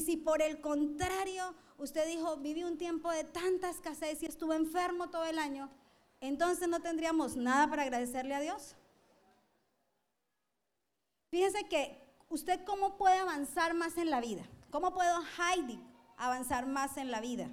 [0.00, 4.56] Y si por el contrario usted dijo, viví un tiempo de tanta escasez y estuve
[4.56, 5.68] enfermo todo el año,
[6.22, 8.76] entonces no tendríamos nada para agradecerle a Dios.
[11.28, 14.42] Fíjese que usted cómo puede avanzar más en la vida.
[14.70, 15.78] ¿Cómo puedo Heidi
[16.16, 17.50] avanzar más en la vida?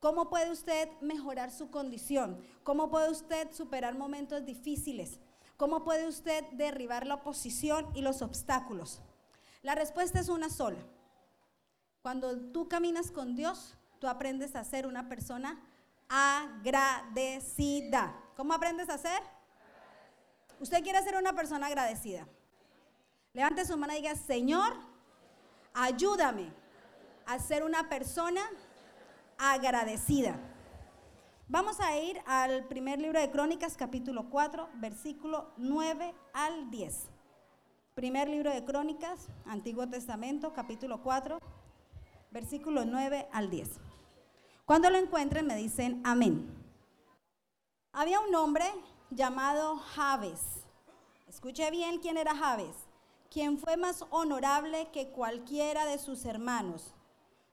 [0.00, 2.42] ¿Cómo puede usted mejorar su condición?
[2.62, 5.20] ¿Cómo puede usted superar momentos difíciles?
[5.58, 9.02] ¿Cómo puede usted derribar la oposición y los obstáculos?
[9.60, 10.78] La respuesta es una sola.
[12.08, 15.60] Cuando tú caminas con Dios, tú aprendes a ser una persona
[16.08, 18.18] agradecida.
[18.34, 19.20] ¿Cómo aprendes a ser?
[20.58, 22.26] Usted quiere ser una persona agradecida.
[23.34, 24.72] Levante su mano y diga, Señor,
[25.74, 26.50] ayúdame
[27.26, 28.40] a ser una persona
[29.36, 30.40] agradecida.
[31.46, 37.10] Vamos a ir al primer libro de Crónicas, capítulo 4, versículo 9 al 10.
[37.94, 41.38] Primer libro de Crónicas, Antiguo Testamento, capítulo 4,
[42.30, 43.68] versículo 9 al 10.
[44.64, 46.54] Cuando lo encuentren me dicen amén.
[47.92, 48.66] Había un hombre
[49.10, 50.66] llamado Javes.
[51.26, 52.76] Escuche bien quién era Javes,
[53.30, 56.94] quien fue más honorable que cualquiera de sus hermanos.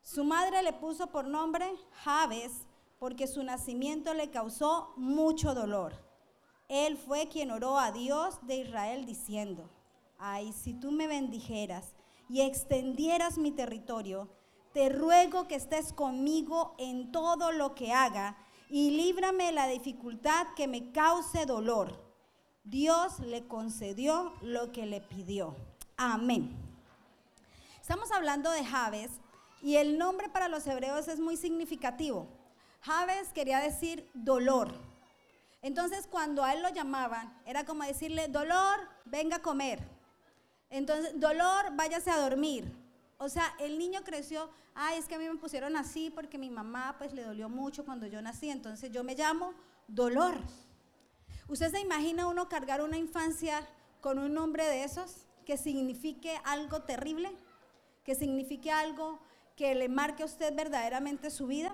[0.02, 2.68] Su madre le puso por nombre Javes
[3.00, 5.94] porque su nacimiento le causó mucho dolor.
[6.68, 9.70] Él fue quien oró a Dios de Israel diciendo,
[10.18, 11.94] ay, si tú me bendijeras
[12.30, 14.30] y extendieras mi territorio,
[14.76, 18.36] te ruego que estés conmigo en todo lo que haga
[18.70, 21.98] y líbrame la dificultad que me cause dolor.
[22.66, 25.56] Dios le concedió lo que le pidió.
[25.96, 26.54] Amén.
[27.80, 29.12] Estamos hablando de Javes
[29.62, 32.28] y el nombre para los hebreos es muy significativo.
[32.82, 34.74] Javes quería decir dolor.
[35.62, 39.88] Entonces cuando a él lo llamaban, era como decirle, dolor, venga a comer.
[40.70, 42.85] Entonces, dolor, váyase a dormir.
[43.18, 46.50] O sea, el niño creció, ay, es que a mí me pusieron así porque mi
[46.50, 49.54] mamá pues le dolió mucho cuando yo nací, entonces yo me llamo
[49.88, 50.36] dolor.
[51.48, 53.68] ¿Usted se imagina uno cargar una infancia
[54.02, 57.32] con un nombre de esos que signifique algo terrible?
[58.04, 59.20] Que signifique algo
[59.56, 61.74] que le marque a usted verdaderamente su vida.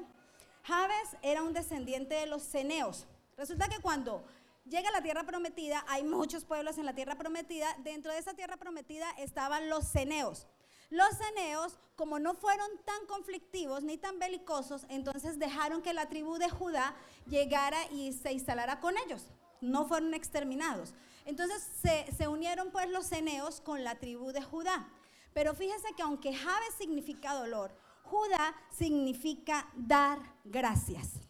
[0.63, 3.07] Javes era un descendiente de los ceneos.
[3.35, 4.23] Resulta que cuando
[4.65, 7.75] llega a la tierra prometida, hay muchos pueblos en la tierra prometida.
[7.79, 10.47] Dentro de esa tierra prometida estaban los ceneos.
[10.91, 16.37] Los ceneos, como no fueron tan conflictivos ni tan belicosos, entonces dejaron que la tribu
[16.37, 16.93] de Judá
[17.27, 19.27] llegara y se instalara con ellos.
[19.61, 20.93] No fueron exterminados.
[21.23, 24.89] Entonces se, se unieron pues los ceneos con la tribu de Judá.
[25.33, 27.73] Pero fíjese que aunque Jabes significa dolor,
[28.03, 31.21] Judá significa dar gracias.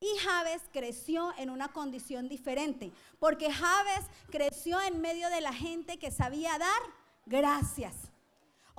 [0.00, 5.98] Y Jabes creció en una condición diferente, porque Jabes creció en medio de la gente
[6.00, 6.97] que sabía dar
[7.28, 7.94] gracias.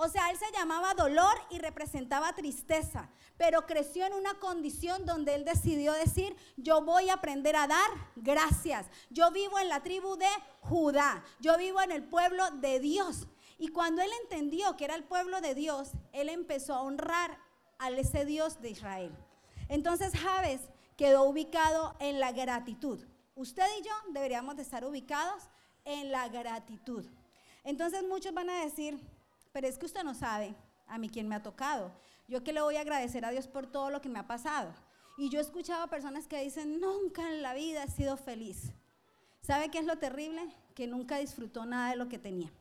[0.01, 5.35] O sea, él se llamaba dolor y representaba tristeza, pero creció en una condición donde
[5.35, 8.85] él decidió decir, yo voy a aprender a dar gracias.
[9.09, 10.29] Yo vivo en la tribu de
[10.61, 13.27] Judá, yo vivo en el pueblo de Dios.
[13.57, 17.37] Y cuando él entendió que era el pueblo de Dios, él empezó a honrar
[17.77, 19.13] a ese Dios de Israel.
[19.67, 20.61] Entonces Javes
[20.95, 23.05] quedó ubicado en la gratitud.
[23.35, 25.49] Usted y yo deberíamos de estar ubicados
[25.83, 27.05] en la gratitud.
[27.69, 28.99] Entonces muchos van a decir,
[29.51, 30.55] pero es que usted no sabe
[30.87, 31.91] a mí quién me ha tocado.
[32.27, 34.73] Yo que le voy a agradecer a Dios por todo lo que me ha pasado.
[35.19, 38.73] Y yo he escuchado a personas que dicen, nunca en la vida he sido feliz.
[39.41, 40.41] ¿Sabe qué es lo terrible?
[40.73, 42.51] Que nunca disfrutó nada de lo que tenía.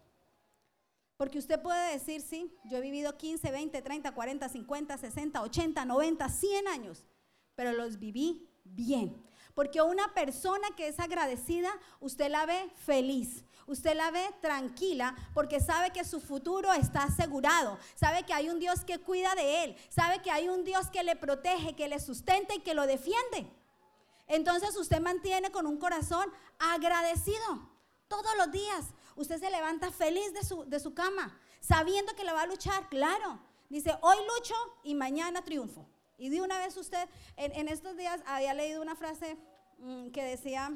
[1.16, 5.84] Porque usted puede decir, sí, yo he vivido 15, 20, 30, 40, 50, 60, 80,
[5.86, 7.06] 90, 100 años,
[7.54, 9.27] pero los viví bien.
[9.58, 15.58] Porque una persona que es agradecida, usted la ve feliz, usted la ve tranquila porque
[15.58, 19.76] sabe que su futuro está asegurado, sabe que hay un Dios que cuida de él,
[19.88, 23.50] sabe que hay un Dios que le protege, que le sustenta y que lo defiende.
[24.28, 27.68] Entonces usted mantiene con un corazón agradecido
[28.06, 28.84] todos los días.
[29.16, 32.88] Usted se levanta feliz de su, de su cama, sabiendo que la va a luchar,
[32.88, 33.40] claro.
[33.68, 35.84] Dice, hoy lucho y mañana triunfo.
[36.18, 39.38] Y de una vez usted, en, estos días había leído una frase
[40.12, 40.72] que decía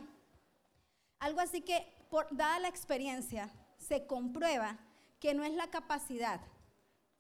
[1.19, 4.79] algo así que por, dada la experiencia, se comprueba
[5.19, 6.41] que no es la capacidad,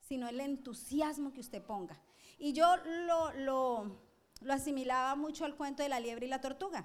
[0.00, 2.00] sino el entusiasmo que usted ponga.
[2.38, 4.00] Y yo lo, lo,
[4.40, 6.84] lo asimilaba mucho al cuento de la liebre y la tortuga.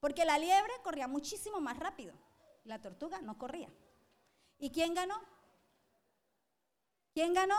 [0.00, 2.14] Porque la liebre corría muchísimo más rápido,
[2.64, 3.70] la tortuga no corría.
[4.58, 5.20] ¿Y quién ganó?
[7.14, 7.56] ¿Quién ganó?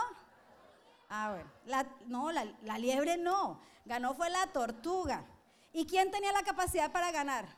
[1.08, 5.26] Ah, bueno, la, no, la, la liebre no, ganó fue la tortuga.
[5.72, 7.48] ¿Y quién tenía la capacidad para ganar?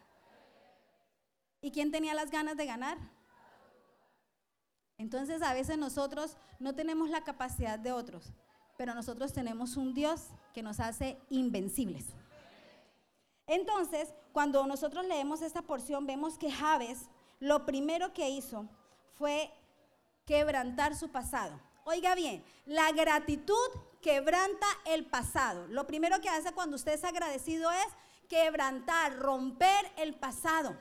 [1.60, 2.98] ¿Y quién tenía las ganas de ganar?
[4.98, 8.32] Entonces a veces nosotros no tenemos la capacidad de otros,
[8.76, 12.06] pero nosotros tenemos un Dios que nos hace invencibles.
[13.46, 17.08] Entonces, cuando nosotros leemos esta porción, vemos que Javes
[17.40, 18.68] lo primero que hizo
[19.14, 19.52] fue
[20.24, 21.60] quebrantar su pasado.
[21.84, 23.56] Oiga bien, la gratitud
[24.02, 25.66] quebranta el pasado.
[25.68, 27.86] Lo primero que hace cuando usted es agradecido es
[28.28, 30.76] quebrantar, romper el pasado.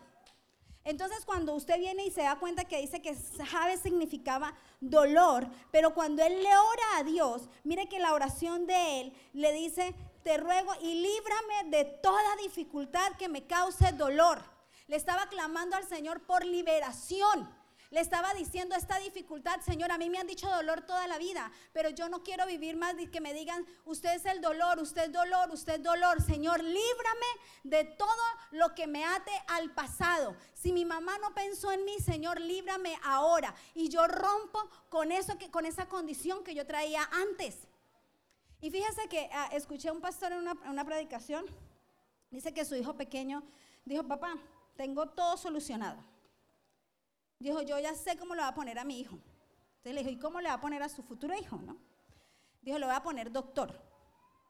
[0.83, 5.93] Entonces cuando usted viene y se da cuenta que dice que Jave significaba dolor, pero
[5.93, 10.37] cuando él le ora a Dios, mire que la oración de él le dice, te
[10.37, 14.43] ruego y líbrame de toda dificultad que me cause dolor.
[14.87, 17.49] Le estaba clamando al Señor por liberación.
[17.91, 21.51] Le estaba diciendo esta dificultad, Señor, a mí me han dicho dolor toda la vida,
[21.73, 25.11] pero yo no quiero vivir más que me digan, usted es el dolor, usted es
[25.11, 26.21] dolor, usted es dolor.
[26.21, 27.25] Señor, líbrame
[27.63, 30.37] de todo lo que me ate al pasado.
[30.53, 33.53] Si mi mamá no pensó en mí, Señor, líbrame ahora.
[33.73, 37.67] Y yo rompo con eso que con esa condición que yo traía antes.
[38.61, 41.45] Y fíjese que ah, escuché a un pastor una, en una predicación,
[42.29, 43.43] dice que su hijo pequeño
[43.83, 44.37] dijo, papá,
[44.77, 46.10] tengo todo solucionado.
[47.41, 49.17] Dijo, yo ya sé cómo le va a poner a mi hijo.
[49.77, 51.57] Entonces le dijo, ¿y cómo le va a poner a su futuro hijo?
[51.57, 51.75] ¿no?
[52.61, 53.73] Dijo, lo voy a poner doctor.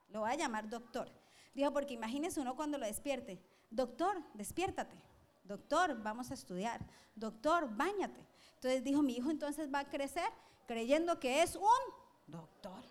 [0.10, 1.10] Lo voy a llamar doctor.
[1.54, 3.42] Dijo, porque imagínese uno cuando lo despierte.
[3.70, 5.02] Doctor, despiértate.
[5.46, 6.86] Doctor, vamos a estudiar.
[7.16, 8.28] Doctor, bañate.
[8.56, 10.30] Entonces dijo, mi hijo entonces va a crecer
[10.68, 11.94] creyendo que es un
[12.28, 12.84] doctor.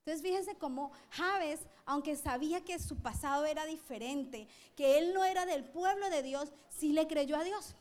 [0.00, 5.46] Entonces fíjense cómo Javes, aunque sabía que su pasado era diferente, que él no era
[5.46, 7.74] del pueblo de Dios, sí le creyó a Dios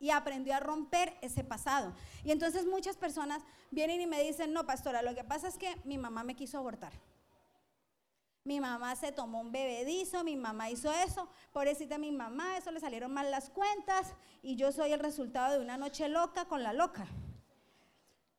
[0.00, 1.94] y aprendió a romper ese pasado.
[2.24, 5.76] Y entonces muchas personas vienen y me dicen, no, pastora, lo que pasa es que
[5.84, 6.92] mi mamá me quiso abortar.
[8.42, 12.80] Mi mamá se tomó un bebedizo, mi mamá hizo eso, pobrecita mi mamá, eso le
[12.80, 16.72] salieron mal las cuentas y yo soy el resultado de una noche loca con la
[16.72, 17.06] loca.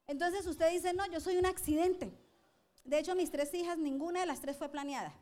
[0.07, 2.11] Entonces usted dice, no, yo soy un accidente.
[2.83, 5.13] De hecho, mis tres hijas, ninguna de las tres fue planeada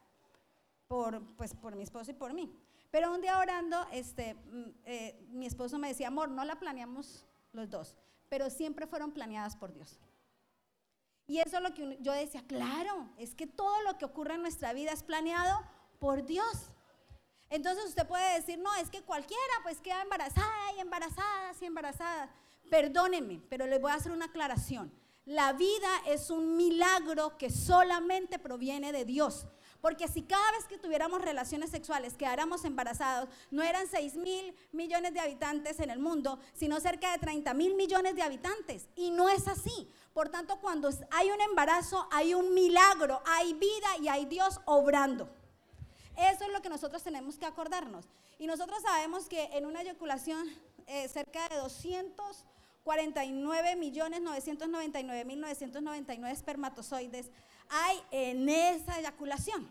[0.87, 2.49] por, pues, por mi esposo y por mí.
[2.91, 7.25] Pero un día orando, este, mm, eh, mi esposo me decía, amor, no la planeamos
[7.53, 7.95] los dos,
[8.29, 9.99] pero siempre fueron planeadas por Dios.
[11.27, 14.41] Y eso es lo que yo decía, claro, es que todo lo que ocurre en
[14.41, 15.61] nuestra vida es planeado
[15.99, 16.71] por Dios.
[17.51, 22.29] Entonces usted puede decir, no, es que cualquiera pues queda embarazada y embarazada y embarazada.
[22.71, 24.91] Perdónenme, pero les voy a hacer una aclaración.
[25.25, 29.45] La vida es un milagro que solamente proviene de Dios.
[29.81, 35.13] Porque si cada vez que tuviéramos relaciones sexuales quedáramos embarazados, no eran 6 mil millones
[35.13, 38.87] de habitantes en el mundo, sino cerca de 30 mil millones de habitantes.
[38.95, 39.89] Y no es así.
[40.13, 45.29] Por tanto, cuando hay un embarazo, hay un milagro, hay vida y hay Dios obrando.
[46.17, 48.05] Eso es lo que nosotros tenemos que acordarnos.
[48.37, 50.45] Y nosotros sabemos que en una eyaculación
[50.87, 57.31] eh, cerca de 249 millones 999 mil 999 espermatozoides
[57.69, 59.69] hay en esa eyaculación.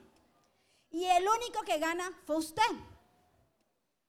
[0.91, 2.63] Y el único que gana fue usted.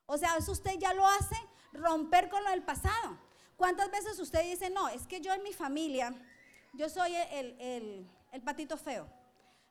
[0.06, 1.36] O sea, eso usted ya lo hace
[1.74, 3.18] romper con lo del pasado.
[3.57, 6.15] ¿Cuántas veces usted dice, no, es que yo en mi familia,
[6.74, 8.09] yo soy el,
[8.44, 9.07] patito feo,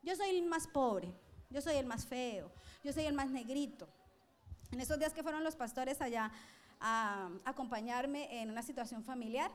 [0.03, 1.12] yo soy el más pobre,
[1.49, 2.53] yo soy el más feo,
[2.85, 3.88] yo soy el más negrito?
[4.70, 6.31] En esos días que fueron los pastores allá
[6.81, 9.50] a acompañarme en una situación familiar,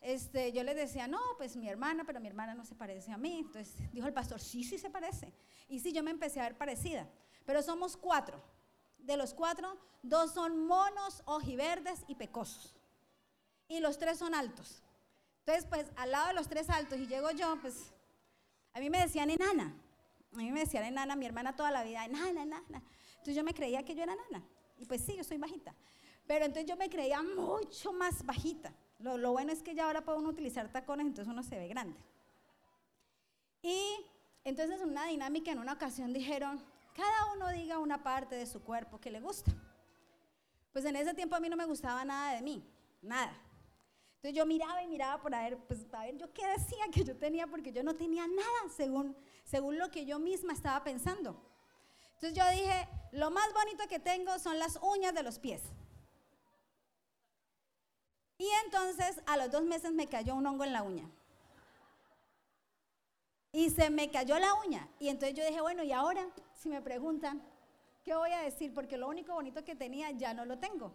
[0.00, 3.18] este, yo les decía, no, pues mi hermana, pero mi hermana no se parece a
[3.18, 3.40] mí.
[3.40, 5.32] Entonces dijo el pastor, sí, sí se parece.
[5.68, 7.08] Y sí, yo me empecé a ver parecida.
[7.44, 8.42] Pero somos cuatro.
[8.98, 12.76] De los cuatro, dos son monos, ojiverdes y pecosos.
[13.68, 14.82] Y los tres son altos.
[15.40, 17.92] Entonces, pues al lado de los tres altos, y llego yo, pues
[18.72, 19.74] a mí me decían enana.
[20.32, 22.82] A mí me decían enana, mi hermana toda la vida, enana, enana.
[23.12, 24.44] Entonces yo me creía que yo era enana.
[24.76, 25.74] Y pues sí, yo soy bajita.
[26.26, 28.74] Pero entonces yo me creía mucho más bajita.
[28.98, 31.98] Lo, bueno es que ya ahora puede uno utilizar tacones, entonces uno se ve grande.
[33.62, 33.80] Y
[34.44, 36.62] entonces en una dinámica, en una ocasión dijeron,
[36.94, 39.52] cada uno diga una parte de su cuerpo que le gusta.
[40.72, 42.64] Pues en ese tiempo a mí no me gustaba nada de mí,
[43.02, 43.32] nada.
[44.16, 47.04] Entonces yo miraba y miraba por a ver, pues a ver yo qué decía que
[47.04, 51.40] yo tenía, porque yo no tenía nada según, según lo que yo misma estaba pensando.
[52.14, 55.62] Entonces yo dije, lo más bonito que tengo son las uñas de los pies.
[58.38, 61.10] Y entonces a los dos meses me cayó un hongo en la uña.
[63.52, 64.88] Y se me cayó la uña.
[64.98, 67.42] Y entonces yo dije, bueno, y ahora, si me preguntan,
[68.04, 68.74] ¿qué voy a decir?
[68.74, 70.92] Porque lo único bonito que tenía ya no lo tengo.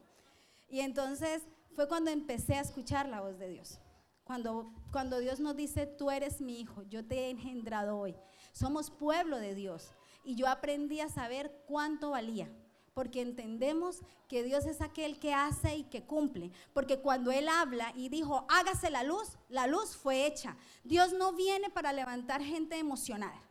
[0.70, 1.42] Y entonces
[1.76, 3.80] fue cuando empecé a escuchar la voz de Dios.
[4.24, 8.16] Cuando, cuando Dios nos dice, tú eres mi hijo, yo te he engendrado hoy.
[8.54, 9.92] Somos pueblo de Dios.
[10.24, 12.48] Y yo aprendí a saber cuánto valía.
[12.94, 16.52] Porque entendemos que Dios es aquel que hace y que cumple.
[16.74, 20.58] Porque cuando Él habla y dijo, hágase la luz, la luz fue hecha.
[20.84, 23.42] Dios no viene para levantar gente emocionada.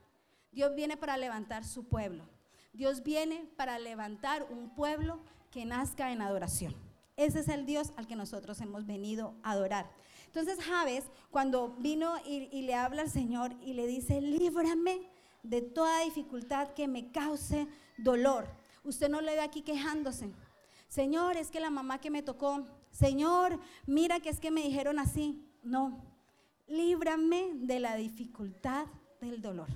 [0.53, 2.29] Dios viene para levantar su pueblo.
[2.73, 5.21] Dios viene para levantar un pueblo
[5.51, 6.75] que nazca en adoración.
[7.17, 9.91] Ese es el Dios al que nosotros hemos venido a adorar.
[10.27, 15.11] Entonces Javes, cuando vino y, y le habla al Señor y le dice, líbrame
[15.43, 17.67] de toda dificultad que me cause
[17.99, 18.60] dolor.
[18.85, 20.33] Usted no le ve aquí quejándose.
[20.89, 22.65] Señor, es que la mamá que me tocó.
[22.91, 25.47] Señor, mira que es que me dijeron así.
[25.63, 26.05] No,
[26.67, 28.87] líbrame de la dificultad
[29.21, 29.69] del dolor.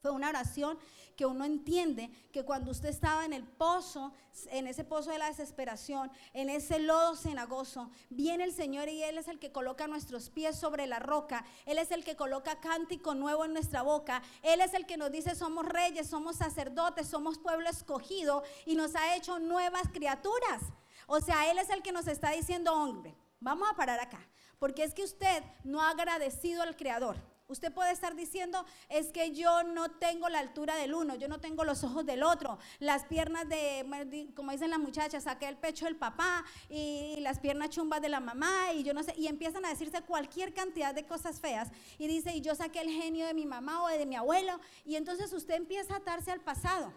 [0.00, 0.78] Fue una oración
[1.16, 4.12] que uno entiende que cuando usted estaba en el pozo,
[4.50, 9.18] en ese pozo de la desesperación, en ese lodo cenagoso, viene el Señor y Él
[9.18, 13.16] es el que coloca nuestros pies sobre la roca, Él es el que coloca cántico
[13.16, 17.36] nuevo en nuestra boca, Él es el que nos dice somos reyes, somos sacerdotes, somos
[17.38, 20.62] pueblo escogido y nos ha hecho nuevas criaturas.
[21.08, 24.20] O sea, Él es el que nos está diciendo, hombre, vamos a parar acá,
[24.60, 27.16] porque es que usted no ha agradecido al Creador.
[27.48, 31.40] Usted puede estar diciendo, es que yo no tengo la altura del uno, yo no
[31.40, 35.86] tengo los ojos del otro, las piernas de, como dicen las muchachas, saqué el pecho
[35.86, 39.64] del papá y las piernas chumbas de la mamá y yo no sé, y empiezan
[39.64, 43.32] a decirse cualquier cantidad de cosas feas y dice, y yo saqué el genio de
[43.32, 46.92] mi mamá o de mi abuelo, y entonces usted empieza a atarse al pasado.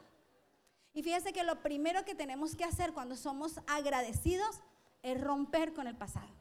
[0.93, 4.59] Y fíjese que lo primero que tenemos que hacer cuando somos agradecidos
[5.01, 6.40] es romper con el pasado.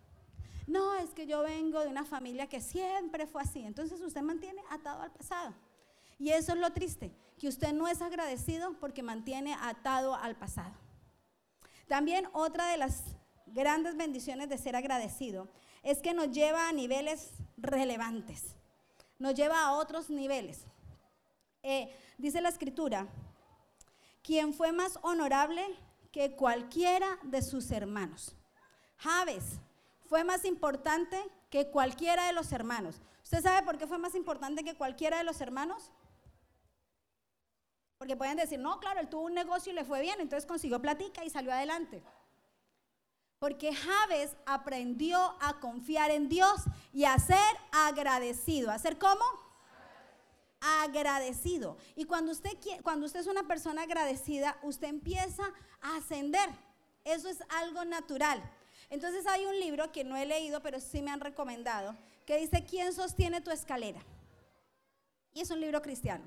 [0.71, 3.65] No, es que yo vengo de una familia que siempre fue así.
[3.65, 5.53] Entonces usted mantiene atado al pasado.
[6.17, 7.11] Y eso es lo triste,
[7.41, 10.73] que usted no es agradecido porque mantiene atado al pasado.
[11.89, 13.03] También otra de las
[13.47, 15.49] grandes bendiciones de ser agradecido
[15.83, 18.55] es que nos lleva a niveles relevantes,
[19.19, 20.67] nos lleva a otros niveles.
[21.65, 23.09] Eh, dice la escritura,
[24.23, 25.67] quien fue más honorable
[26.13, 28.37] que cualquiera de sus hermanos.
[28.99, 29.59] Javes,
[30.11, 31.17] fue más importante
[31.51, 33.01] que cualquiera de los hermanos.
[33.23, 35.93] ¿Usted sabe por qué fue más importante que cualquiera de los hermanos?
[37.97, 40.83] Porque pueden decir, no, claro, él tuvo un negocio y le fue bien, entonces consiguió
[40.83, 42.03] platica y salió adelante.
[43.39, 48.73] Porque Javes aprendió a confiar en Dios y a ser agradecido.
[48.73, 49.23] ¿A ser cómo?
[50.61, 51.77] Agradecido.
[51.95, 55.45] Y cuando usted, cuando usted es una persona agradecida, usted empieza
[55.81, 56.51] a ascender.
[57.05, 58.43] Eso es algo natural.
[58.91, 62.65] Entonces hay un libro que no he leído, pero sí me han recomendado, que dice,
[62.65, 64.01] ¿quién sostiene tu escalera?
[65.33, 66.25] Y es un libro cristiano.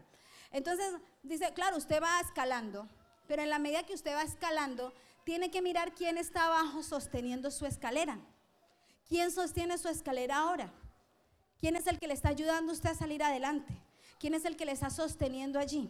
[0.52, 0.94] Entonces
[1.24, 2.88] dice, claro, usted va escalando,
[3.28, 4.94] pero en la medida que usted va escalando,
[5.26, 8.20] tiene que mirar quién está abajo sosteniendo su escalera.
[9.08, 10.72] ¿Quién sostiene su escalera ahora?
[11.60, 13.74] ¿Quién es el que le está ayudando a usted a salir adelante?
[14.20, 15.90] ¿Quién es el que le está sosteniendo allí?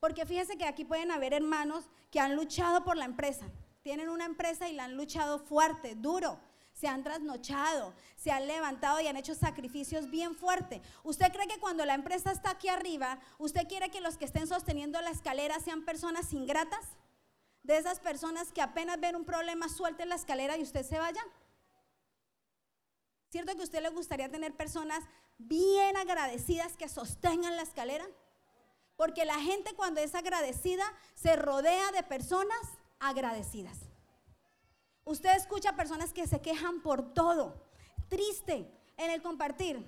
[0.00, 3.46] Porque fíjese que aquí pueden haber hermanos que han luchado por la empresa,
[3.86, 6.40] tienen una empresa y la han luchado fuerte, duro,
[6.72, 10.82] se han trasnochado, se han levantado y han hecho sacrificios bien fuertes.
[11.04, 14.48] ¿Usted cree que cuando la empresa está aquí arriba, usted quiere que los que estén
[14.48, 16.84] sosteniendo la escalera sean personas ingratas?
[17.62, 21.22] De esas personas que apenas ven un problema, suelten la escalera y usted se vaya.
[23.30, 25.04] ¿Cierto que a usted le gustaría tener personas
[25.38, 28.04] bien agradecidas que sostengan la escalera?
[28.96, 30.82] Porque la gente cuando es agradecida
[31.14, 32.58] se rodea de personas
[32.98, 33.78] agradecidas.
[35.04, 37.62] Usted escucha personas que se quejan por todo,
[38.08, 39.84] triste en el compartir.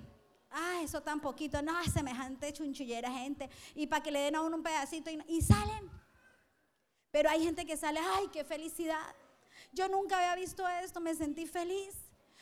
[0.51, 3.49] Ah, eso tan poquito, no, semejante chunchullera gente.
[3.75, 5.89] Y para que le den a uno un pedacito y, y salen.
[7.11, 9.15] Pero hay gente que sale, ay, qué felicidad.
[9.73, 11.95] Yo nunca había visto esto, me sentí feliz.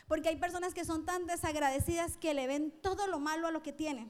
[0.08, 3.62] Porque hay personas que son tan desagradecidas que le ven todo lo malo a lo
[3.62, 4.10] que tienen.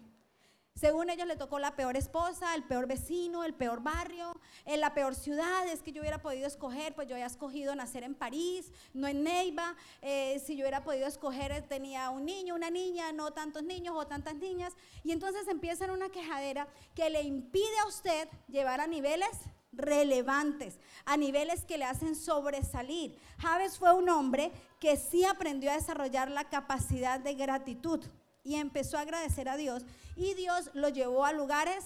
[0.78, 4.94] Según ellos le tocó la peor esposa, el peor vecino, el peor barrio, en la
[4.94, 5.68] peor ciudad.
[5.68, 9.24] Es que yo hubiera podido escoger, pues yo había escogido nacer en París, no en
[9.24, 9.76] Neiva.
[10.04, 13.96] Eh, si yo hubiera podido escoger, eh, tenía un niño, una niña, no tantos niños
[13.98, 14.74] o tantas niñas.
[15.04, 19.32] Y entonces empieza una quejadera que le impide a usted llevar a niveles
[19.72, 23.18] relevantes, a niveles que le hacen sobresalir.
[23.40, 28.06] Javes fue un hombre que sí aprendió a desarrollar la capacidad de gratitud
[28.44, 29.84] y empezó a agradecer a Dios
[30.18, 31.86] y Dios lo llevó a lugares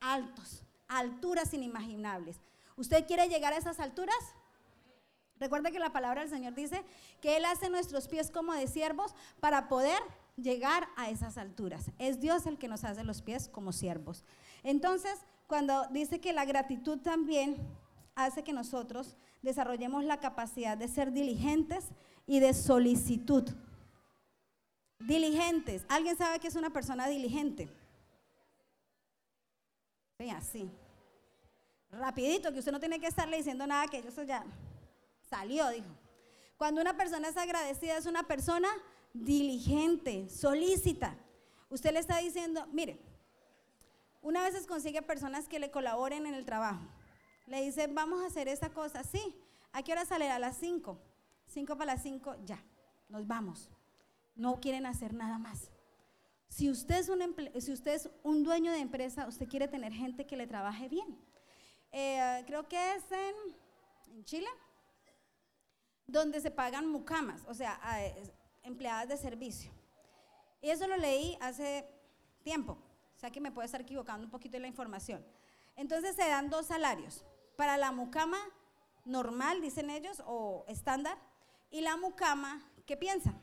[0.00, 2.36] altos, alturas inimaginables.
[2.76, 4.16] ¿Usted quiere llegar a esas alturas?
[5.38, 6.84] Recuerda que la palabra del Señor dice
[7.22, 9.98] que Él hace nuestros pies como de siervos para poder
[10.36, 11.90] llegar a esas alturas.
[11.98, 14.24] Es Dios el que nos hace los pies como siervos.
[14.62, 17.56] Entonces, cuando dice que la gratitud también
[18.14, 21.86] hace que nosotros desarrollemos la capacidad de ser diligentes
[22.26, 23.48] y de solicitud.
[25.00, 25.84] Diligentes.
[25.88, 27.68] ¿Alguien sabe que es una persona diligente?
[30.18, 30.70] Sí, así.
[31.90, 34.44] rapidito, que usted no tiene que estarle diciendo nada, que eso ya
[35.28, 35.88] salió, dijo.
[36.58, 38.68] Cuando una persona es agradecida, es una persona
[39.14, 41.16] diligente, solícita.
[41.70, 43.00] Usted le está diciendo, mire,
[44.20, 46.82] una vez consigue personas que le colaboren en el trabajo.
[47.46, 49.02] Le dice, vamos a hacer esta cosa.
[49.02, 49.34] Sí,
[49.72, 50.30] ¿a qué hora sale?
[50.30, 51.00] A las 5.
[51.46, 52.62] 5 para las 5, ya,
[53.08, 53.70] nos vamos.
[54.40, 55.70] No quieren hacer nada más.
[56.48, 61.18] Si usted, es un dueño de empresa, usted quiere tener gente que le trabaje bien.
[61.92, 64.48] Eh, creo que es en, Chile,
[66.06, 67.78] donde se pagan mucamas, o sea,
[68.62, 69.70] empleadas de servicio.
[70.62, 71.86] Y eso lo leí hace
[72.42, 72.78] tiempo,
[73.14, 75.22] o sea que me puede estar equivocando un poquito en la información.
[75.76, 77.26] Entonces se dan dos salarios.
[77.56, 78.38] Para la mucama
[79.04, 81.18] normal, dicen ellos, o estándar,
[81.70, 83.34] y la mucama, ¿qué piensa?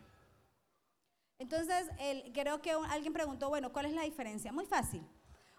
[1.39, 1.87] Entonces,
[2.33, 4.51] creo que alguien preguntó, bueno, ¿cuál es la diferencia?
[4.51, 5.07] Muy fácil.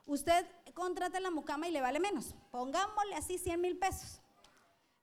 [0.06, 2.34] Usted contrata la mucama y le vale menos.
[2.50, 4.20] Pongámosle así 100 mil pesos.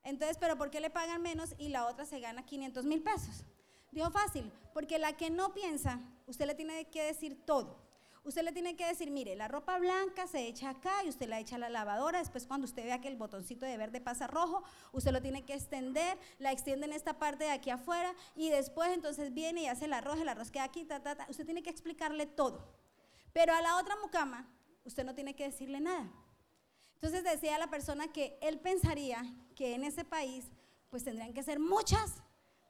[0.04, 3.46] Entonces, ¿pero por qué le pagan menos y la otra se gana 500 mil pesos?
[3.92, 7.85] Dijo fácil, porque la que no piensa, usted le tiene que decir todo.
[8.26, 11.40] Usted le tiene que decir, mire, la ropa blanca se echa acá y usted la
[11.40, 12.18] echa a la lavadora.
[12.18, 14.64] Después cuando usted vea que el botoncito de verde pasa rojo,
[14.94, 18.90] usted lo tiene que extender, la extiende en esta parte de aquí afuera y después
[18.94, 21.28] entonces viene y hace el arroz, el arroz queda aquí, ta, ta, ta.
[21.30, 22.68] Usted tiene que explicarle todo.
[23.32, 24.50] Pero a la otra mucama,
[24.86, 26.12] usted no tiene que decirle nada.
[26.96, 29.22] Entonces decía la persona que él pensaría
[29.56, 30.46] que en ese país
[30.90, 32.24] pues tendrían que ser muchas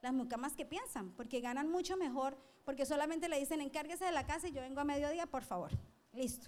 [0.05, 4.27] las mucamas que piensan, porque ganan mucho mejor, porque solamente le dicen encárguese de la
[4.27, 5.71] casa y yo vengo a mediodía, por favor.
[6.13, 6.47] Listo.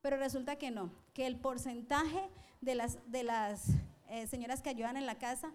[0.00, 2.30] Pero resulta que no, que el porcentaje
[2.62, 3.68] de las, de las
[4.08, 5.52] eh, señoras que ayudan en la casa,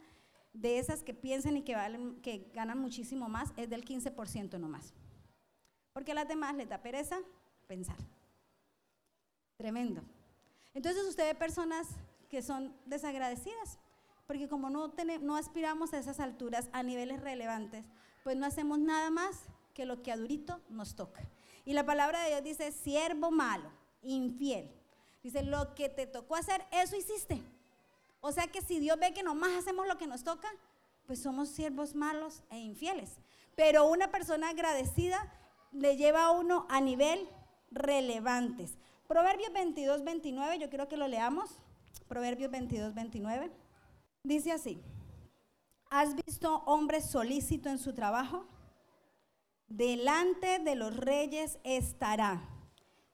[0.53, 4.93] de esas que piensan y que, valen, que ganan muchísimo más, es del 15% nomás.
[5.91, 7.19] Porque a las demás les da pereza
[7.67, 7.97] pensar.
[9.57, 10.03] Tremendo.
[10.75, 11.87] Entonces usted ve personas
[12.29, 13.79] que son desagradecidas,
[14.27, 17.85] porque como no, no aspiramos a esas alturas, a niveles relevantes,
[18.23, 21.21] pues no hacemos nada más que lo que a durito nos toca.
[21.65, 24.71] Y la palabra de Dios dice, siervo malo, infiel.
[25.23, 27.41] Dice, lo que te tocó hacer, eso hiciste.
[28.21, 30.47] O sea que si Dios ve que nomás hacemos lo que nos toca,
[31.05, 33.17] pues somos siervos malos e infieles.
[33.55, 35.31] Pero una persona agradecida
[35.71, 37.27] le lleva a uno a nivel
[37.71, 38.77] relevantes.
[39.07, 41.59] Proverbios 22, 29, yo quiero que lo leamos.
[42.07, 43.51] Proverbios 22, 29.
[44.25, 44.81] Dice así,
[45.91, 48.47] ¿has visto hombre solícito en su trabajo?
[49.67, 52.41] Delante de los reyes estará,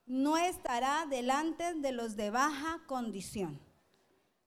[0.06, 3.60] no estará delante de los de baja condición.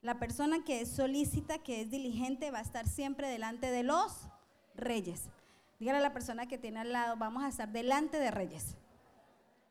[0.00, 4.30] La persona que es solícita, que es diligente, va a estar siempre delante de los
[4.74, 5.28] reyes.
[5.78, 8.74] Dígale a la persona que tiene al lado, vamos a estar delante de reyes.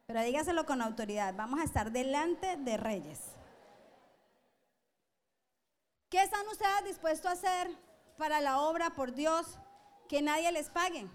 [0.05, 3.32] Pero dígaselo con autoridad, vamos a estar delante de reyes.
[6.13, 7.75] ¿Qué están ustedes dispuestos a hacer
[8.19, 9.57] para la obra por Dios
[10.07, 11.07] que nadie les pague?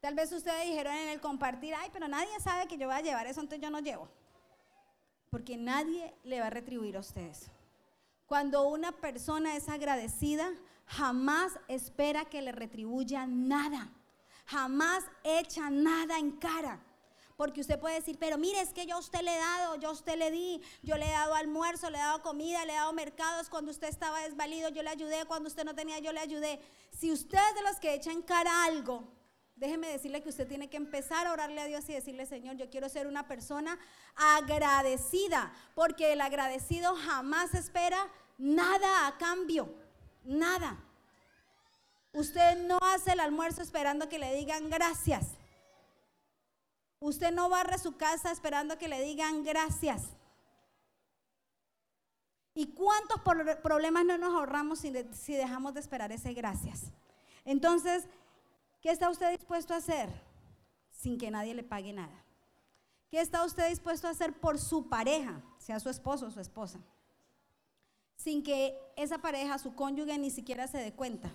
[0.00, 3.02] Tal vez ustedes dijeron en el compartir, ay, pero nadie sabe que yo voy a
[3.02, 4.08] llevar eso, entonces yo no llevo.
[5.30, 7.52] Porque nadie le va a retribuir a ustedes.
[8.26, 10.50] Cuando una persona es agradecida,
[10.86, 13.92] jamás espera que le retribuya nada.
[14.46, 16.80] Jamás echa nada en cara.
[17.40, 19.88] Porque usted puede decir, pero mire, es que yo a usted le he dado, yo
[19.88, 22.76] a usted le di, yo le he dado almuerzo, le he dado comida, le he
[22.76, 26.20] dado mercados cuando usted estaba desvalido, yo le ayudé, cuando usted no tenía, yo le
[26.20, 26.60] ayudé.
[26.92, 29.10] Si usted es de los que echan cara algo,
[29.56, 32.68] déjeme decirle que usted tiene que empezar a orarle a Dios y decirle, Señor, yo
[32.68, 33.78] quiero ser una persona
[34.16, 39.74] agradecida, porque el agradecido jamás espera nada a cambio,
[40.24, 40.76] nada.
[42.12, 45.39] Usted no hace el almuerzo esperando que le digan gracias.
[47.00, 50.02] Usted no barre su casa esperando que le digan gracias.
[52.54, 53.20] ¿Y cuántos
[53.62, 56.92] problemas no nos ahorramos si, dejamos de esperar ese gracias?
[57.46, 58.04] Entonces,
[58.82, 60.10] ¿qué está usted dispuesto a hacer
[60.90, 62.22] sin que nadie le pague nada?
[63.08, 66.80] ¿Qué está usted dispuesto a hacer por su pareja, sea su esposo o su esposa?
[68.16, 71.32] Sin que esa pareja, su cónyuge, ni siquiera se dé cuenta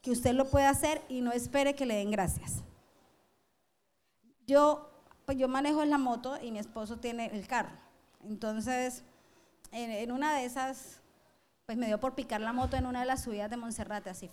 [0.00, 2.62] que usted lo puede hacer y no espere que le den gracias.
[4.50, 4.90] Yo,
[5.26, 7.70] pues yo manejo la moto y mi esposo tiene el carro.
[8.24, 9.04] Entonces,
[9.70, 11.00] en, una de esas,
[11.66, 14.28] pues me dio por picar la moto en una de las subidas de Monserrate, así.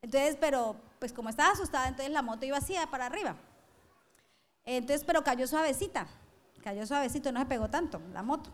[0.00, 3.36] Entonces, pero, pues como estaba asustada, entonces la moto iba así para arriba.
[4.64, 6.06] Entonces, pero cayó suavecita,
[6.64, 8.48] cayó suavecito, no se pegó tanto la moto.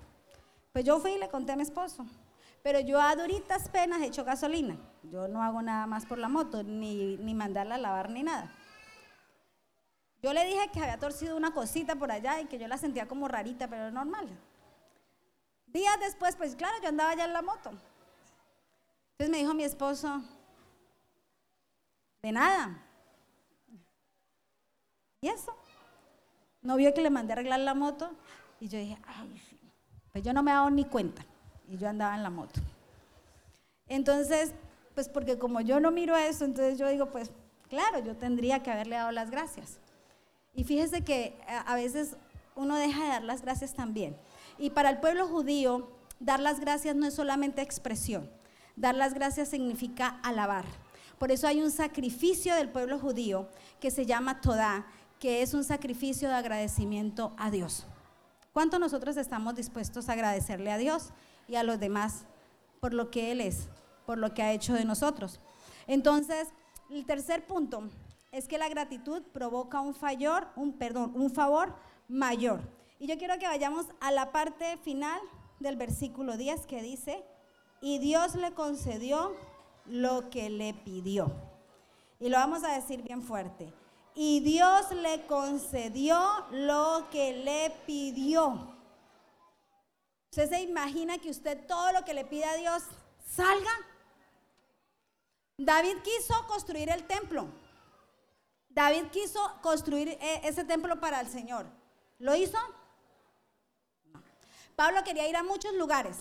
[0.73, 2.05] Pues yo fui y le conté a mi esposo.
[2.65, 4.77] Pero yo a duritas penas he hecho gasolina.
[5.05, 8.53] Yo no hago nada más por la moto, ni, ni mandarla a lavar ni nada.
[10.23, 13.07] Yo le dije que había torcido una cosita por allá y que yo la sentía
[13.07, 14.29] como rarita, pero normal.
[15.67, 17.71] Días después, pues claro, yo andaba ya en la moto.
[19.13, 20.23] Entonces me dijo mi esposo,
[22.23, 22.83] de nada.
[25.21, 25.57] ¿Y eso?
[26.63, 28.11] ¿No vio que le mandé a arreglar la moto?
[28.61, 29.41] Y yo dije, ay,
[30.13, 31.25] pues yo no me he dado ni cuenta.
[31.69, 32.61] Y yo andaba en la moto.
[33.87, 34.53] Entonces,
[34.95, 37.31] pues porque como yo no miro eso, entonces yo digo, pues
[37.69, 39.79] claro, yo tendría que haberle dado las gracias.
[40.59, 42.17] Y fíjese que a veces
[42.57, 44.17] uno deja de dar las gracias también.
[44.59, 48.29] Y para el pueblo judío, dar las gracias no es solamente expresión.
[48.75, 50.65] Dar las gracias significa alabar.
[51.17, 54.89] Por eso hay un sacrificio del pueblo judío que se llama Todá,
[55.21, 57.87] que es un sacrificio de agradecimiento a Dios.
[58.53, 61.11] ¿Cuánto nosotros estamos dispuestos a agradecerle a Dios
[61.47, 62.25] y a los demás
[62.81, 63.69] por lo que Él es,
[64.07, 65.39] por lo que ha hecho de nosotros?
[65.87, 66.49] Entonces,
[66.91, 67.89] el tercer punto
[68.33, 71.75] es que la gratitud provoca un favor, un perdón, un favor
[72.09, 72.61] mayor.
[72.99, 75.21] Y yo quiero que vayamos a la parte final
[75.61, 77.25] del versículo 10 que dice,
[77.81, 79.37] y Dios le concedió
[79.87, 81.33] lo que le pidió.
[82.21, 83.73] Y lo vamos a decir bien fuerte.
[84.15, 86.19] Y Dios le concedió
[86.51, 88.75] lo que le pidió.
[90.31, 92.83] ¿Usted se imagina que usted todo lo que le pide a Dios
[93.25, 93.71] salga?
[95.57, 97.47] David quiso construir el templo.
[98.71, 101.67] David quiso construir eh, ese templo para el Señor.
[102.19, 102.59] ¿Lo hizo?
[104.77, 106.17] Pablo quería ir a muchos lugares,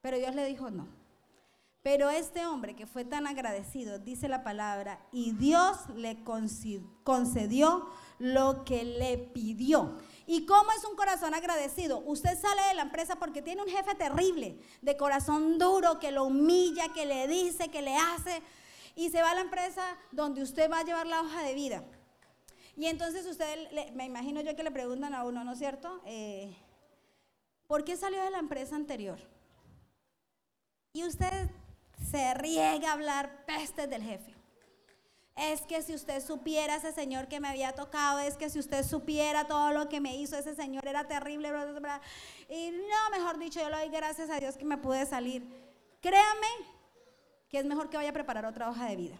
[0.00, 0.88] pero Dios le dijo no.
[1.82, 8.64] Pero este hombre que fue tan agradecido, dice la palabra, y Dios le concedió lo
[8.64, 9.96] que le pidió.
[10.26, 12.00] ¿Y cómo es un corazón agradecido?
[12.00, 16.24] Usted sale de la empresa porque tiene un jefe terrible, de corazón duro, que lo
[16.24, 18.42] humilla, que le dice, que le hace,
[18.98, 21.84] y se va a la empresa donde usted va a llevar la hoja de vida.
[22.74, 26.02] Y entonces usted, me imagino yo que le preguntan a uno, ¿no es cierto?
[26.04, 26.52] Eh,
[27.68, 29.20] ¿por qué salió de la empresa anterior?
[30.92, 31.48] Y usted
[32.10, 34.34] se riega a hablar pestes del jefe.
[35.36, 38.84] Es que si usted supiera ese señor que me había tocado, es que si usted
[38.84, 41.50] supiera todo lo que me hizo ese señor era terrible.
[42.48, 45.46] Y no, mejor dicho, yo le doy gracias a Dios que me pude salir.
[46.00, 46.77] Créame
[47.48, 49.16] que es mejor que vaya a preparar otra hoja de vida.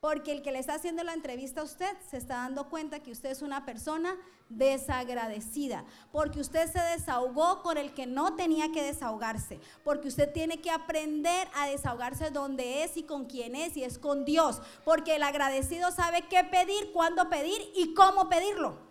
[0.00, 3.10] Porque el que le está haciendo la entrevista a usted se está dando cuenta que
[3.10, 4.14] usted es una persona
[4.48, 5.84] desagradecida.
[6.12, 9.58] Porque usted se desahogó con el que no tenía que desahogarse.
[9.84, 13.98] Porque usted tiene que aprender a desahogarse donde es y con quién es y es
[13.98, 14.60] con Dios.
[14.84, 18.86] Porque el agradecido sabe qué pedir, cuándo pedir y cómo pedirlo.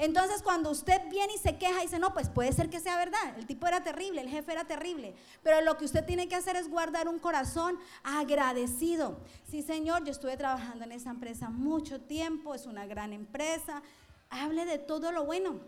[0.00, 2.96] Entonces cuando usted viene y se queja y dice, no, pues puede ser que sea
[2.96, 6.36] verdad, el tipo era terrible, el jefe era terrible, pero lo que usted tiene que
[6.36, 9.20] hacer es guardar un corazón agradecido.
[9.50, 13.82] Sí, Señor, yo estuve trabajando en esa empresa mucho tiempo, es una gran empresa,
[14.30, 15.60] hable de todo lo bueno.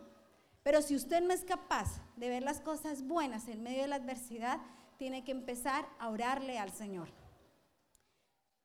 [0.63, 3.97] Pero si usted no es capaz de ver las cosas buenas en medio de la
[3.97, 4.61] adversidad,
[4.97, 7.09] tiene que empezar a orarle al Señor.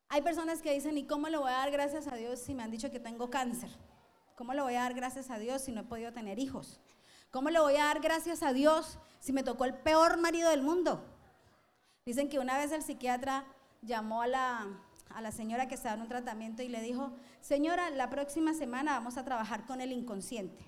[0.07, 2.63] Hay personas que dicen, ¿y cómo le voy a dar gracias a Dios si me
[2.63, 3.69] han dicho que tengo cáncer?
[4.37, 6.79] ¿Cómo le voy a dar gracias a Dios si no he podido tener hijos?
[7.31, 10.61] ¿Cómo le voy a dar gracias a Dios si me tocó el peor marido del
[10.61, 11.03] mundo?
[12.05, 13.45] Dicen que una vez el psiquiatra
[13.81, 14.67] llamó a la,
[15.09, 18.91] a la señora que estaba en un tratamiento y le dijo, señora, la próxima semana
[18.91, 20.61] vamos a trabajar con el inconsciente.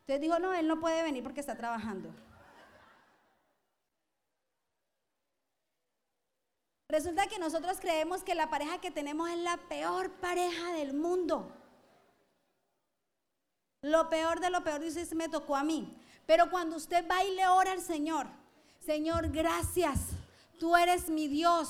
[0.00, 2.10] Entonces dijo, no, él no puede venir porque está trabajando.
[6.90, 11.63] Resulta que nosotros creemos que la pareja que tenemos es la peor pareja del mundo.
[13.84, 15.94] Lo peor de lo peor, dice, me tocó a mí.
[16.24, 18.26] Pero cuando usted va y le ora al Señor,
[18.80, 20.00] Señor, gracias,
[20.58, 21.68] tú eres mi Dios.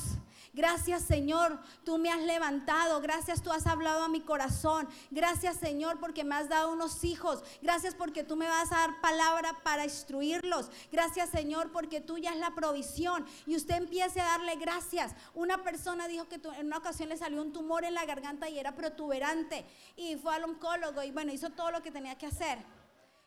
[0.54, 3.00] Gracias Señor, tú me has levantado.
[3.00, 4.88] Gracias, tú has hablado a mi corazón.
[5.10, 7.42] Gracias Señor porque me has dado unos hijos.
[7.60, 10.70] Gracias porque tú me vas a dar palabra para instruirlos.
[10.92, 13.26] Gracias Señor porque tú ya es la provisión.
[13.46, 15.16] Y usted empiece a darle gracias.
[15.34, 18.56] Una persona dijo que en una ocasión le salió un tumor en la garganta y
[18.56, 19.66] era protuberante.
[19.96, 22.58] Y fue al oncólogo y bueno, hizo todo lo que tenía que hacer.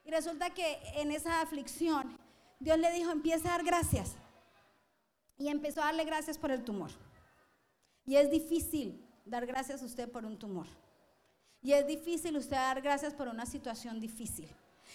[0.05, 2.17] Y resulta que en esa aflicción,
[2.61, 4.15] Dios le dijo, empieza a dar gracias.
[5.37, 6.89] Y empezó a darle gracias por el tumor.
[8.07, 10.65] Y es difícil dar gracias a usted por un tumor.
[11.61, 14.49] Y es difícil usted dar gracias por una situación difícil.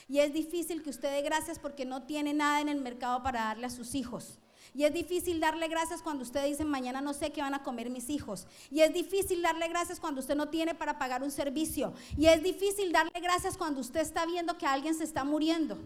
[0.08, 3.44] Y es difícil que usted dé gracias porque no tiene nada en el mercado para
[3.44, 4.38] darle a sus hijos.
[4.74, 7.90] Y es difícil darle gracias cuando usted dice, mañana no sé qué van a comer
[7.90, 8.46] mis hijos.
[8.70, 11.92] Y es difícil darle gracias cuando usted no tiene para pagar un servicio.
[12.16, 15.76] Y es difícil darle gracias cuando usted está viendo que alguien se está muriendo.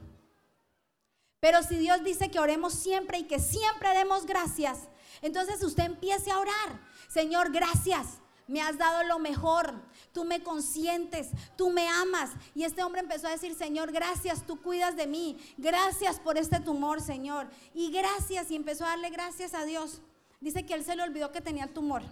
[1.40, 4.88] Pero si Dios dice que oremos siempre y que siempre demos gracias,
[5.22, 6.80] entonces usted empiece a orar.
[7.08, 8.18] Señor, gracias.
[8.48, 9.74] me has dado lo mejor,
[10.12, 12.30] tú me consientes, tú me amas.
[12.54, 16.60] Y este hombre empezó a decir, Señor, gracias, tú cuidas de mí, gracias por este
[16.60, 17.48] tumor, Señor.
[17.74, 20.00] Y gracias, y empezó a darle gracias a Dios.
[20.40, 22.02] Dice que él se le olvidó que tenía tumor.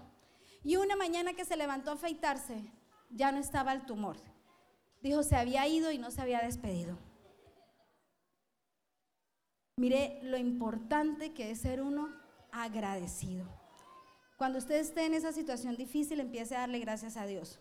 [0.65, 2.65] Y una mañana que se levantó a afeitarse,
[3.11, 4.17] ya no estaba el tumor.
[5.03, 6.99] Dijo, se había ido y no se había despedido.
[9.77, 12.09] Mire lo importante que es ser uno
[12.63, 13.47] agradecido.
[14.37, 17.61] Cuando usted esté en esa situación difícil, empiece a darle gracias a Dios.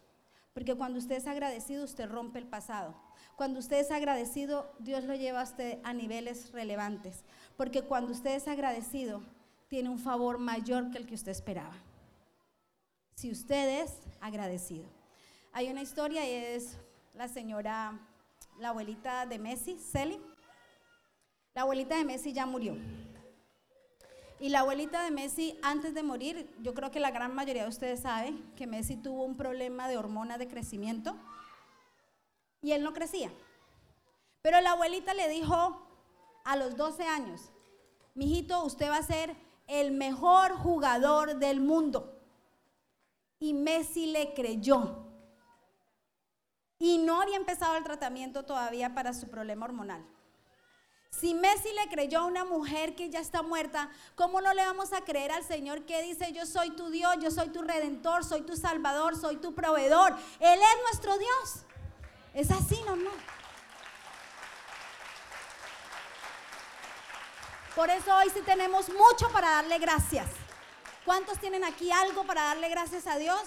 [0.54, 2.96] Porque cuando usted es agradecido, usted rompe el pasado.
[3.36, 7.24] Cuando usted es agradecido, Dios lo lleva a usted a niveles relevantes.
[7.58, 9.24] Porque cuando usted es agradecido,
[9.68, 11.76] tiene un favor mayor que el que usted esperaba.
[13.16, 14.86] Si usted es agradecido.
[15.54, 16.78] Hay una historia es
[17.16, 18.00] la señora,
[18.60, 20.20] la abuelita de Messi, Celi.
[21.56, 22.76] La abuelita de Messi ya murió.
[24.44, 27.70] Y la abuelita de Messi, antes de morir, yo creo que la gran mayoría de
[27.70, 31.16] ustedes sabe que Messi tuvo un problema de hormona de crecimiento
[32.62, 33.32] y él no crecía.
[34.42, 35.88] Pero la abuelita le dijo
[36.44, 37.54] a los 12 años,
[38.16, 39.34] mijito, usted va a ser
[39.68, 42.20] el mejor jugador del mundo.
[43.40, 45.06] Y Messi le creyó.
[46.80, 50.06] Y no había empezado el tratamiento todavía para su problema hormonal.
[51.20, 54.94] Si Messi le creyó a una mujer que ya está muerta, ¿cómo no le vamos
[54.94, 58.42] a creer al Señor que dice, yo soy tu Dios, yo soy tu redentor, soy
[58.42, 60.12] tu salvador, soy tu proveedor?
[60.40, 61.66] Él es nuestro Dios.
[62.34, 63.14] Es así nomás.
[67.76, 70.28] Por eso hoy sí tenemos mucho para darle gracias.
[71.06, 73.42] ¿Cuántos tienen aquí algo para darle gracias a Dios?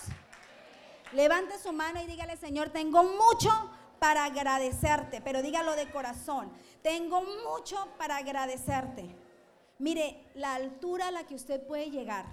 [1.13, 3.51] Levante su mano y dígale, Señor, tengo mucho
[3.99, 6.53] para agradecerte, pero dígalo de corazón.
[6.87, 9.13] Tengo mucho para agradecerte.
[9.81, 12.27] Mire, la altura a la que usted puede llegar,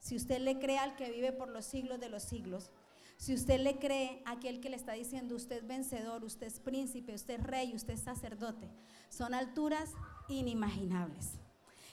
[0.00, 2.72] si usted le cree al que vive por los siglos de los siglos,
[3.16, 6.58] si usted le cree a aquel que le está diciendo, usted es vencedor, usted es
[6.58, 8.68] príncipe, usted es rey, usted es sacerdote,
[9.08, 9.92] son alturas
[10.26, 11.34] inimaginables.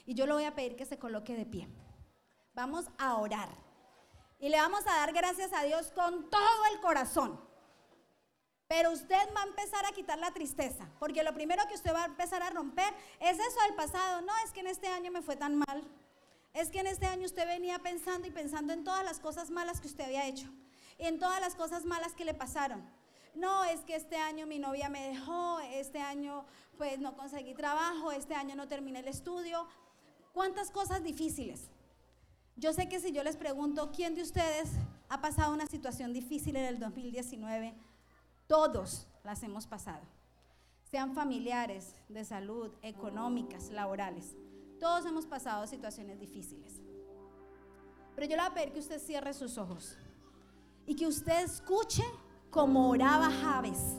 [0.04, 1.68] Y yo le voy a pedir que se coloque de pie.
[2.54, 3.50] Vamos a orar.
[4.40, 7.53] Y le vamos a dar gracias a Dios con todo el corazón.
[8.74, 12.02] Pero usted va a empezar a quitar la tristeza, porque lo primero que usted va
[12.02, 14.20] a empezar a romper es eso del pasado.
[14.22, 15.84] No, es que en este año me fue tan mal.
[16.52, 19.80] Es que en este año usted venía pensando y pensando en todas las cosas malas
[19.80, 20.48] que usted había hecho,
[20.98, 22.84] y en todas las cosas malas que le pasaron.
[23.36, 26.44] No, es que este año mi novia me dejó, este año
[26.76, 29.68] pues no conseguí trabajo, este año no terminé el estudio.
[30.32, 31.70] ¿Cuántas cosas difíciles?
[32.56, 34.70] Yo sé que si yo les pregunto, ¿quién de ustedes
[35.10, 37.93] ha pasado una situación difícil en el 2019?
[38.46, 40.02] Todos las hemos pasado.
[40.90, 44.36] Sean familiares, de salud, económicas, laborales.
[44.78, 46.82] Todos hemos pasado situaciones difíciles.
[48.14, 49.96] Pero yo le voy a pedir que usted cierre sus ojos
[50.86, 52.04] y que usted escuche
[52.50, 53.96] como oraba Javes.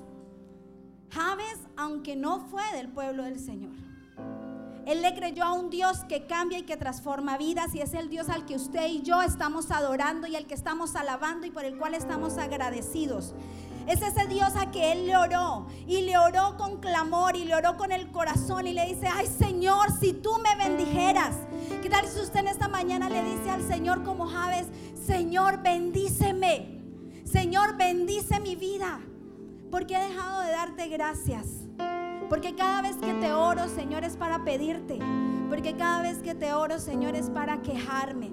[1.10, 3.74] Javes, aunque no fue del pueblo del Señor.
[4.86, 8.08] Él le creyó a un Dios que cambia y que transforma vidas y es el
[8.08, 11.66] Dios al que usted y yo estamos adorando y al que estamos alabando y por
[11.66, 13.34] el cual estamos agradecidos.
[13.88, 17.56] Es ese Dios a que Él le oró y le oró con clamor y le
[17.56, 21.36] oró con el corazón y le dice, ay Señor, si tú me bendijeras.
[21.82, 24.68] ¿Qué tal si usted en esta mañana le dice al Señor como Javes,
[25.06, 26.82] Señor, bendíceme.
[27.26, 29.00] Señor, bendice mi vida.
[29.70, 31.48] Porque he dejado de darte gracias.
[32.28, 34.98] Porque cada vez que te oro, Señor, es para pedirte.
[35.48, 38.32] Porque cada vez que te oro, Señor, es para quejarme.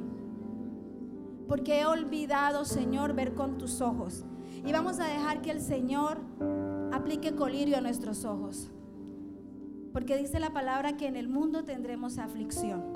[1.47, 4.25] Porque he olvidado, Señor, ver con tus ojos.
[4.64, 6.20] Y vamos a dejar que el Señor
[6.92, 8.70] aplique colirio a nuestros ojos.
[9.92, 12.92] Porque dice la palabra que en el mundo tendremos aflicción.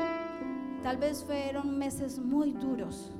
[0.82, 3.12] Tal vez fueron meses muy duros.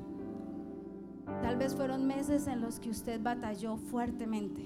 [1.41, 4.61] Tal vez fueron meses en los que usted batalló fuertemente.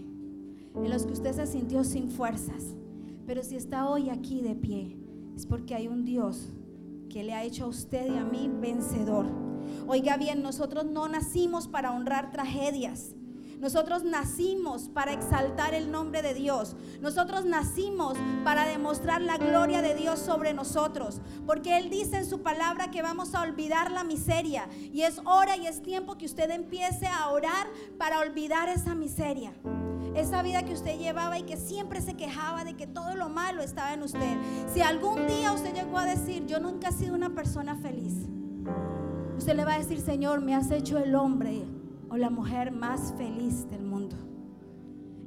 [0.75, 2.75] En los que usted se sintió sin fuerzas.
[3.25, 4.97] Pero si está hoy aquí de pie,
[5.35, 6.53] es porque hay un Dios
[7.09, 9.25] que le ha hecho a usted y a mí vencedor.
[9.87, 13.15] Oiga bien, nosotros no nacimos para honrar tragedias.
[13.61, 16.75] Nosotros nacimos para exaltar el nombre de Dios.
[16.99, 21.21] Nosotros nacimos para demostrar la gloria de Dios sobre nosotros.
[21.45, 24.67] Porque Él dice en su palabra que vamos a olvidar la miseria.
[24.91, 27.67] Y es hora y es tiempo que usted empiece a orar
[27.99, 29.53] para olvidar esa miseria.
[30.15, 33.61] Esa vida que usted llevaba y que siempre se quejaba de que todo lo malo
[33.61, 34.37] estaba en usted.
[34.73, 38.25] Si algún día usted llegó a decir, yo nunca he sido una persona feliz.
[39.37, 41.63] Usted le va a decir, Señor, me has hecho el hombre
[42.11, 44.17] o la mujer más feliz del mundo.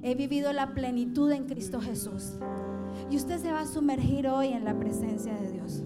[0.03, 2.35] He vivido la plenitud en Cristo Jesús.
[3.11, 5.83] Y usted se va a sumergir hoy en la presencia de Dios.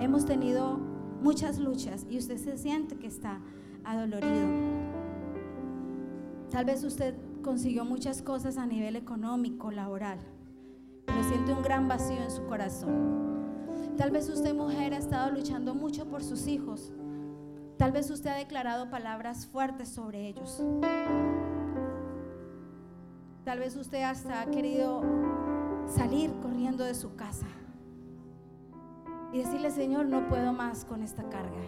[0.00, 0.78] Hemos tenido
[1.22, 3.40] muchas luchas y usted se siente que está
[3.84, 4.48] adolorido.
[6.50, 10.18] Tal vez usted consiguió muchas cosas a nivel económico, laboral,
[11.06, 13.24] pero siente un gran vacío en su corazón.
[13.96, 16.92] Tal vez usted mujer ha estado luchando mucho por sus hijos.
[17.76, 20.62] Tal vez usted ha declarado palabras fuertes sobre ellos.
[23.44, 25.02] Tal vez usted hasta ha querido
[25.86, 27.46] salir corriendo de su casa
[29.32, 31.60] y decirle, Señor, no puedo más con esta carga.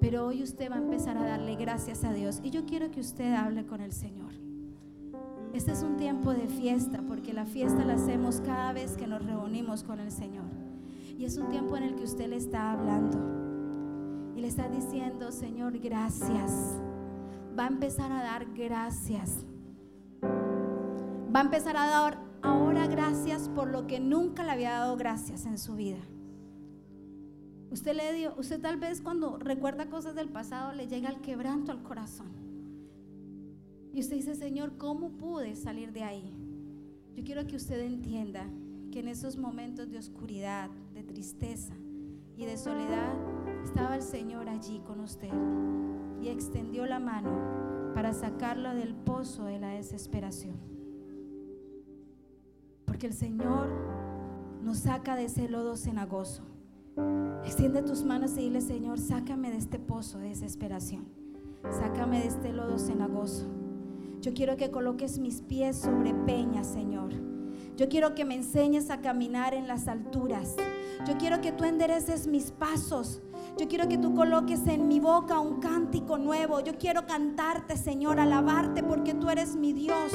[0.00, 2.40] Pero hoy usted va a empezar a darle gracias a Dios.
[2.42, 4.32] Y yo quiero que usted hable con el Señor.
[5.52, 9.24] Este es un tiempo de fiesta, porque la fiesta la hacemos cada vez que nos
[9.24, 10.46] reunimos con el Señor.
[11.16, 13.43] Y es un tiempo en el que usted le está hablando.
[14.44, 16.78] Le está diciendo, Señor, gracias.
[17.58, 19.46] Va a empezar a dar gracias
[21.34, 25.46] va a empezar a dar ahora gracias por lo que nunca le había dado gracias
[25.46, 25.98] en su vida.
[27.70, 31.72] Usted le dio, usted tal vez cuando recuerda cosas del pasado le llega el quebranto
[31.72, 32.28] al corazón.
[33.94, 36.34] Y usted dice, Señor, ¿cómo pude salir de ahí?
[37.16, 38.44] Yo quiero que usted entienda
[38.92, 41.72] que en esos momentos de oscuridad, de tristeza
[42.36, 43.14] y de soledad,
[43.64, 45.32] estaba el Señor allí con usted
[46.22, 50.56] y extendió la mano para sacarlo del pozo de la desesperación.
[52.84, 53.68] Porque el Señor
[54.62, 56.42] nos saca de ese lodo cenagoso.
[57.44, 61.06] Extiende tus manos y dile, Señor, sácame de este pozo de desesperación.
[61.70, 63.46] Sácame de este lodo cenagoso.
[64.20, 67.12] Yo quiero que coloques mis pies sobre peñas, Señor.
[67.76, 70.54] Yo quiero que me enseñes a caminar en las alturas.
[71.06, 73.20] Yo quiero que tú endereces mis pasos.
[73.56, 76.58] Yo quiero que tú coloques en mi boca un cántico nuevo.
[76.58, 80.12] Yo quiero cantarte, Señor, alabarte porque tú eres mi Dios.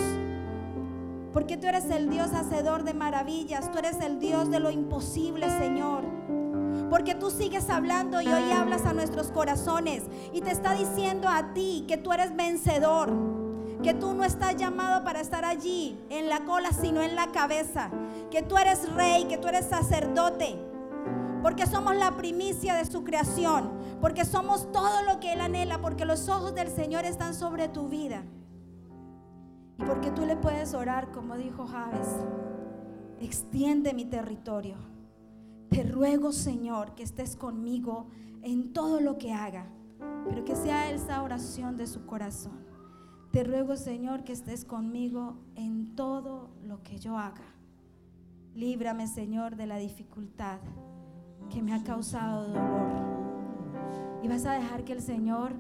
[1.32, 3.72] Porque tú eres el Dios hacedor de maravillas.
[3.72, 6.04] Tú eres el Dios de lo imposible, Señor.
[6.90, 11.54] Porque tú sigues hablando y hoy hablas a nuestros corazones y te está diciendo a
[11.54, 13.14] ti que tú eres vencedor.
[13.82, 17.90] Que tú no estás llamado para estar allí en la cola, sino en la cabeza.
[18.32, 20.69] Que tú eres rey, que tú eres sacerdote.
[21.42, 23.70] Porque somos la primicia de su creación.
[24.02, 25.80] Porque somos todo lo que Él anhela.
[25.80, 28.24] Porque los ojos del Señor están sobre tu vida.
[29.78, 32.08] Y porque tú le puedes orar, como dijo Javes,
[33.20, 34.76] extiende mi territorio.
[35.70, 38.08] Te ruego, Señor, que estés conmigo
[38.42, 39.68] en todo lo que haga,
[40.28, 42.66] pero que sea esa oración de su corazón.
[43.32, 47.46] Te ruego, Señor, que estés conmigo en todo lo que yo haga.
[48.56, 50.60] Líbrame, Señor, de la dificultad
[51.50, 53.10] que me ha causado dolor.
[54.24, 55.54] Y vas a dejar que el Señor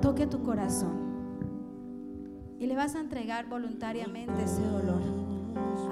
[0.00, 1.08] toque tu corazón
[2.58, 5.00] y le vas a entregar voluntariamente ese dolor.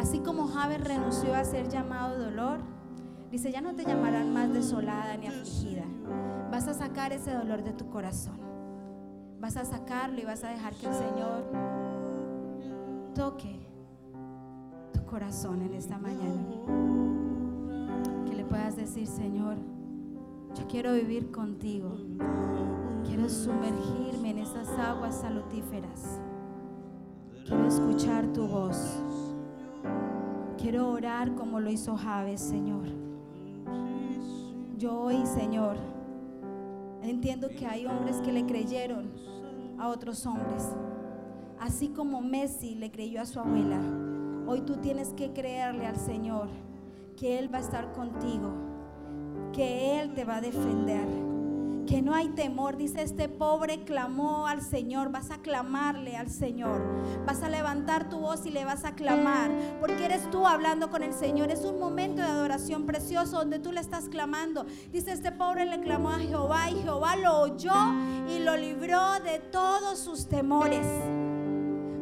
[0.00, 2.58] Así como Javes renunció a ser llamado dolor,
[3.30, 5.84] dice, ya no te llamarán más desolada ni afligida.
[6.50, 8.38] Vas a sacar ese dolor de tu corazón.
[9.40, 11.44] Vas a sacarlo y vas a dejar que el Señor
[13.14, 13.60] toque
[14.92, 17.25] tu corazón en esta mañana.
[18.48, 19.56] Puedas decir, Señor,
[20.54, 21.96] yo quiero vivir contigo.
[23.04, 26.20] Quiero sumergirme en esas aguas salutíferas.
[27.44, 28.98] Quiero escuchar tu voz.
[30.58, 32.86] Quiero orar como lo hizo Javes, Señor.
[34.78, 35.76] Yo hoy, Señor,
[37.02, 39.10] entiendo que hay hombres que le creyeron
[39.78, 40.68] a otros hombres.
[41.58, 43.80] Así como Messi le creyó a su abuela,
[44.46, 46.48] hoy tú tienes que creerle al Señor
[47.16, 48.52] que Él va a estar contigo,
[49.52, 51.06] que Él te va a defender
[51.86, 52.76] que no hay temor.
[52.76, 55.10] Dice, este pobre clamó al Señor.
[55.10, 56.82] Vas a clamarle al Señor.
[57.24, 59.50] Vas a levantar tu voz y le vas a clamar.
[59.80, 61.50] Porque eres tú hablando con el Señor.
[61.50, 64.66] Es un momento de adoración precioso donde tú le estás clamando.
[64.92, 67.74] Dice, este pobre le clamó a Jehová y Jehová lo oyó
[68.28, 70.84] y lo libró de todos sus temores.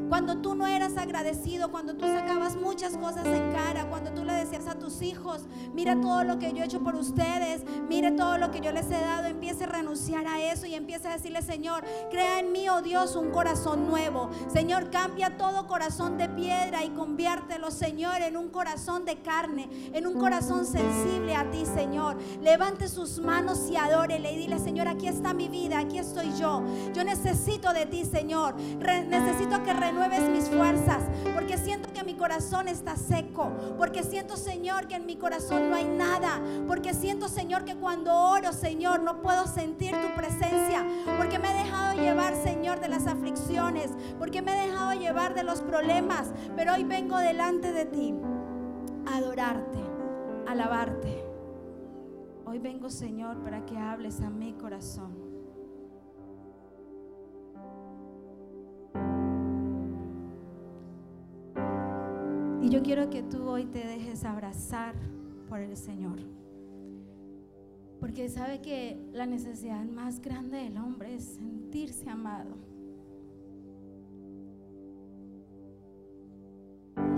[0.09, 4.33] Cuando tú no eras agradecido, cuando tú sacabas muchas cosas en cara, cuando tú le
[4.33, 8.39] decías a tus hijos, mira todo lo que yo he hecho por ustedes, mire todo
[8.39, 11.43] lo que yo les he dado, empiece a renunciar a eso y empiece a decirle,
[11.43, 14.31] Señor, crea en mí, oh Dios, un corazón nuevo.
[14.53, 20.07] Señor, cambia todo corazón de piedra y conviértelo, Señor, en un corazón de carne, en
[20.07, 22.17] un corazón sensible a ti, Señor.
[22.43, 26.63] Levante sus manos y adórele y dile, Señor, aquí está mi vida, aquí estoy yo.
[26.93, 28.55] Yo necesito de ti, Señor.
[28.57, 34.89] necesito que renueves mis fuerzas, porque siento que mi corazón está seco, porque siento, Señor,
[34.89, 39.23] que en mi corazón no hay nada, porque siento, Señor, que cuando oro, Señor, no
[39.23, 40.85] puedo sentir tu presencia,
[41.17, 45.45] porque me he dejado llevar, Señor, de las aflicciones, porque me he dejado llevar de
[45.45, 48.15] los problemas, pero hoy vengo delante de ti
[49.07, 49.79] a adorarte,
[50.49, 51.25] a alabarte.
[52.47, 55.24] Hoy vengo, Señor, para que hables a mi corazón.
[62.65, 64.95] Y yo quiero que tú hoy te dejes abrazar
[65.51, 66.19] por el Señor.
[68.01, 72.57] Porque sabe que la necesidad más grande del hombre es sentirse amado.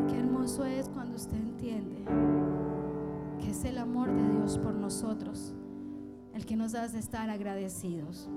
[0.08, 2.04] Qué hermoso es cuando usted entiende
[3.38, 5.54] que es el amor de Dios por nosotros
[6.34, 8.28] el que nos hace estar agradecidos.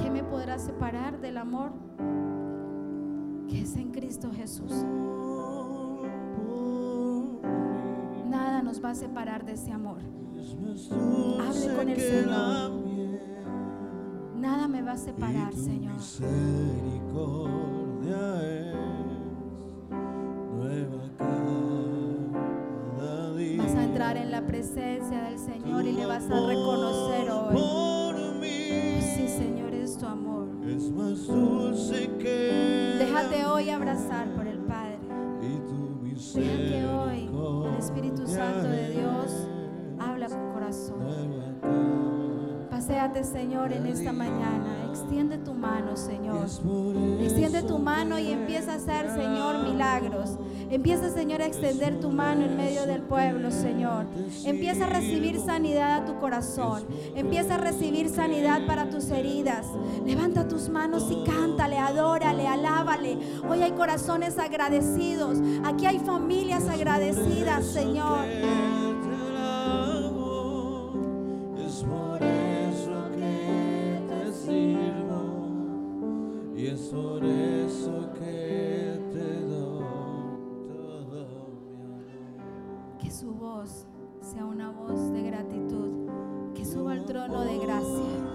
[0.00, 1.72] ¿Qué me podrá separar del amor
[3.54, 4.72] que es en Cristo Jesús?
[8.28, 10.00] Nada nos va a separar de ese amor.
[11.40, 12.72] Hable con el Señor.
[14.34, 15.94] Nada me va a separar, Señor.
[23.58, 27.56] Vas a entrar en la presencia del Señor y le vas a reconocer hoy.
[29.00, 30.48] Sí, Señor, es tu amor.
[30.66, 32.43] Es más dulce que
[33.34, 34.98] Déjate hoy abrazar por el Padre.
[35.40, 37.28] Deja que hoy
[37.68, 39.48] el Espíritu Santo de Dios
[39.98, 41.00] habla tu corazón.
[42.70, 44.86] Paseate, Señor, en esta mañana.
[44.88, 46.46] Extiende tu mano, Señor.
[47.20, 50.38] Extiende tu mano y empieza a hacer, Señor, milagros.
[50.74, 54.06] Empieza, Señor, a extender tu mano en medio del pueblo, Señor.
[54.44, 56.82] Empieza a recibir sanidad a tu corazón.
[57.14, 59.66] Empieza a recibir sanidad para tus heridas.
[60.04, 63.16] Levanta tus manos y cántale, adórale, alábale.
[63.48, 65.38] Hoy hay corazones agradecidos.
[65.64, 68.26] Aquí hay familias agradecidas, Señor.
[83.64, 83.86] Voz
[84.20, 88.30] sea una voz de gratitud, que suba al trono de gracia.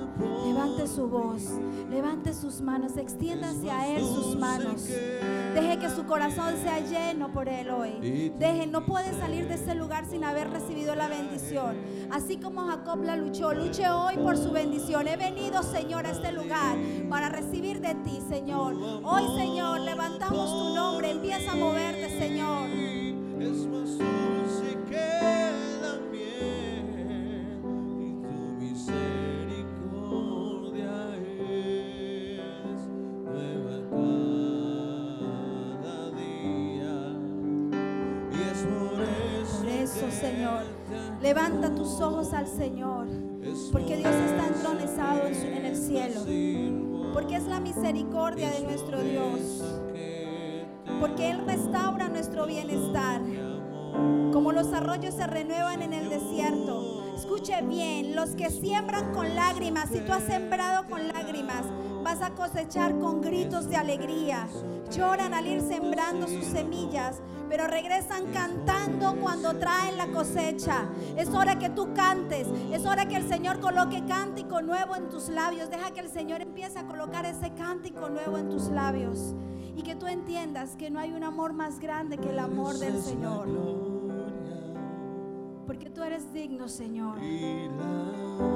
[0.45, 1.43] Levante su voz,
[1.89, 4.84] levante sus manos, extienda hacia Él sus manos.
[4.86, 8.34] Deje que su corazón sea lleno por Él hoy.
[8.38, 11.77] Deje, no puede salir de ese lugar sin haber recibido la bendición.
[12.11, 15.07] Así como Jacob la luchó, luche hoy por su bendición.
[15.07, 16.77] He venido, Señor, a este lugar
[17.09, 18.75] para recibir de ti, Señor.
[19.03, 21.11] Hoy, Señor, levantamos tu nombre.
[21.11, 22.89] Empieza a moverte, Señor.
[41.90, 43.08] Tus ojos al Señor,
[43.72, 46.22] porque Dios está entronizado en, el cielo,
[47.14, 49.64] porque es la misericordia de es nuestro Dios,
[51.00, 53.22] porque Él restaura nuestro bienestar,
[54.32, 57.06] como los arroyos se renuevan en el desierto.
[57.16, 61.66] Escuche bien, los que siembran con lágrimas, si tú has sembrado con lágrimas,
[62.04, 64.48] vas a cosechar con gritos de alegría.
[64.92, 70.86] Lloran al ir sembrando sus semillas, pero regresan cantando cuando traen la cosecha.
[71.16, 75.30] Es hora que tú cantes, es hora que el Señor coloque cántico nuevo en tus
[75.30, 75.70] labios.
[75.70, 79.36] Deja que el Señor empiece a colocar ese cántico nuevo en tus labios.
[79.76, 83.02] Y que tú entiendas que no hay un amor más grande que el amor del
[83.02, 83.48] Señor.
[85.66, 87.20] Porque tú eres digno, Señor.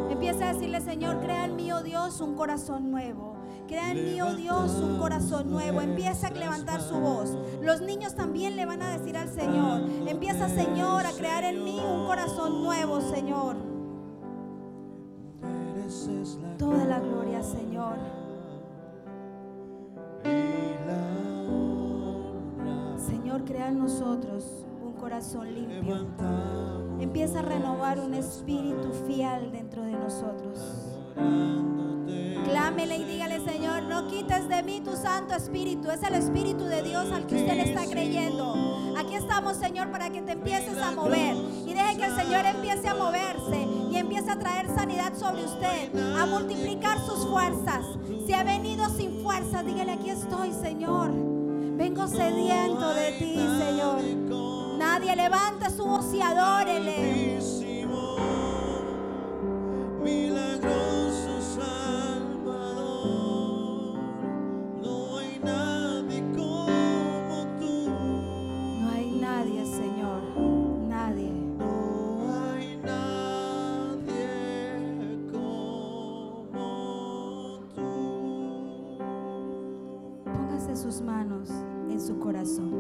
[0.10, 3.43] Empieza a decirle, Señor, crea en mí, oh Dios, un corazón nuevo.
[3.74, 5.82] Crea en mí, oh Dios, un corazón nuevo.
[5.82, 7.36] Empieza a levantar su voz.
[7.60, 9.82] Los niños también le van a decir al Señor.
[10.08, 13.56] Empieza, Señor, a crear en mí un corazón nuevo, Señor.
[16.60, 17.98] Toda la gloria, Señor.
[23.08, 26.06] Señor, crea en nosotros un corazón limpio.
[27.00, 30.94] Empieza a renovar un espíritu fiel dentro de nosotros.
[32.44, 35.90] Clámele y dígale, Señor, no quites de mí tu Santo Espíritu.
[35.90, 38.94] Es el Espíritu de Dios al que usted está creyendo.
[38.98, 41.36] Aquí estamos, Señor, para que te empieces a mover.
[41.66, 45.96] Y deje que el Señor empiece a moverse y empiece a traer sanidad sobre usted,
[46.18, 47.86] a multiplicar sus fuerzas.
[48.26, 51.12] Si ha venido sin fuerzas, dígale, aquí estoy, Señor.
[51.12, 54.02] Vengo sediento de ti, Señor.
[54.78, 57.63] Nadie levanta su voz y adórele.
[80.84, 81.50] Sus manos
[81.90, 82.74] en su corazón.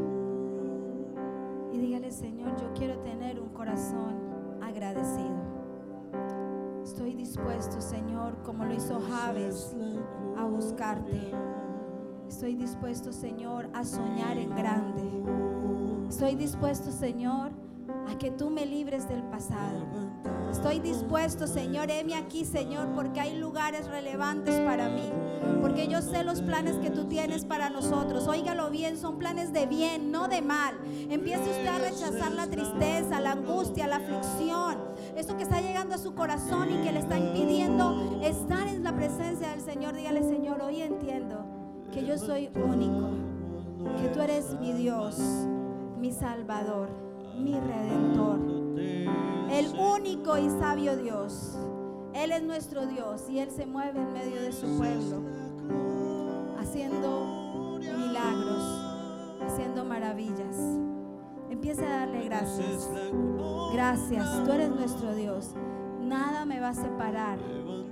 [1.72, 4.16] Y dígale, Señor, yo quiero tener un corazón
[4.62, 5.42] agradecido.
[6.84, 9.74] Estoy dispuesto, Señor, como lo hizo Javes,
[10.38, 11.32] a buscarte.
[12.28, 15.24] Estoy dispuesto, Señor, a soñar en grande.
[16.10, 17.52] Estoy dispuesto, Señor,
[18.12, 19.80] a que tú me libres del pasado.
[20.54, 25.12] Estoy dispuesto, Señor, heme aquí, Señor, porque hay lugares relevantes para mí.
[25.62, 28.28] Porque yo sé los planes que tú tienes para nosotros.
[28.28, 30.76] Óigalo bien, son planes de bien, no de mal.
[31.10, 34.78] Empiece usted a rechazar la tristeza, la angustia, la aflicción.
[35.18, 38.96] Eso que está llegando a su corazón y que le está impidiendo estar en la
[38.96, 39.96] presencia del Señor.
[39.96, 41.46] Dígale, Señor, hoy entiendo
[41.92, 43.10] que yo soy único.
[44.00, 45.18] Que tú eres mi Dios,
[45.98, 46.90] mi Salvador,
[47.40, 51.58] mi Redentor el único y sabio Dios.
[52.14, 55.24] Él es nuestro Dios y Él se mueve en medio de su pueblo,
[56.60, 58.64] haciendo milagros,
[59.42, 60.56] haciendo maravillas.
[61.50, 62.90] Empieza a darle gracias.
[63.74, 65.52] Gracias, tú eres nuestro Dios.
[66.02, 67.40] Nada me va a separar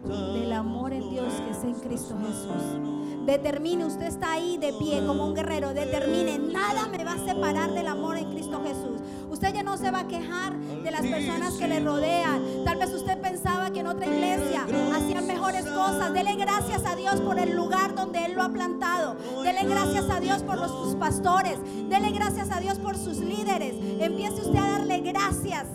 [0.04, 3.02] del amor en Dios que es en Cristo Jesús.
[3.26, 5.74] Determine, usted está ahí de pie como un guerrero.
[5.74, 9.00] Determine, nada me va a separar del amor en Cristo Jesús.
[9.30, 12.42] Usted ya no se va a quejar de las personas que le rodean.
[12.66, 16.14] Tal vez usted pensaba que en otra iglesia hacían mejores cosas.
[16.14, 19.16] Dele gracias a Dios por el lugar donde Él lo ha plantado.
[19.44, 21.60] Dele gracias a Dios por los, sus pastores.
[21.90, 23.76] Dele gracias a Dios por sus líderes.
[24.00, 25.68] Empiece usted a darle gracias.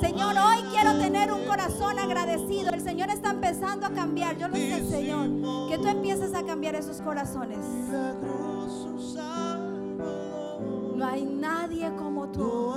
[0.00, 2.70] Señor, hoy quiero tener un corazón agradecido.
[2.70, 4.36] El Señor está empezando a cambiar.
[4.36, 5.28] Yo lo sé, Señor,
[5.68, 7.58] que tú empieces a cambiar esos corazones.
[10.96, 12.74] No hay nadie como tú.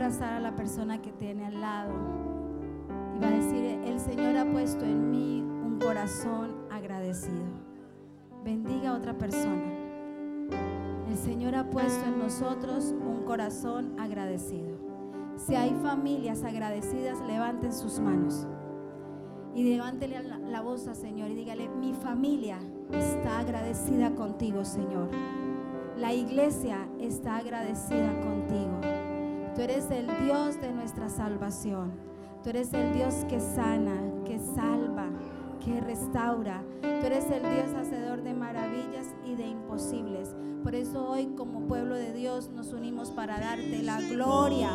[0.00, 1.92] Abrazar a la persona que tiene al lado
[3.14, 7.44] y va a decir, el Señor ha puesto en mí un corazón agradecido.
[8.42, 9.62] Bendiga a otra persona.
[11.06, 14.78] El Señor ha puesto en nosotros un corazón agradecido.
[15.36, 18.46] Si hay familias agradecidas, levanten sus manos.
[19.54, 22.58] Y levántele la, la voz al Señor y dígale, mi familia
[22.90, 25.10] está agradecida contigo, Señor.
[25.98, 28.99] La iglesia está agradecida contigo.
[29.60, 31.92] Tú eres el Dios de nuestra salvación.
[32.42, 35.04] Tú eres el Dios que sana, que salva,
[35.62, 36.62] que restaura.
[36.80, 40.30] Tú eres el Dios hacedor de maravillas y de imposibles.
[40.62, 44.70] Por eso hoy como pueblo de Dios nos unimos para darte la gloria,